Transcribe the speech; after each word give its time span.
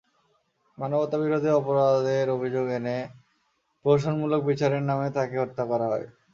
মানবতাবিরোধী 0.77 1.49
অপরাধের 1.53 2.27
অভিযোগ 2.29 2.65
এনে 2.77 2.97
প্রহসনমূলক 3.85 4.41
বিচারের 4.49 4.83
নামে 4.89 5.07
তাঁকে 5.15 5.35
হত্যা 5.39 5.63
করা 5.65 5.85
হয়। 5.91 6.05